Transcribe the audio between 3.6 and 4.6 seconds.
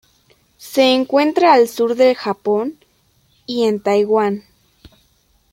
en Taiwán.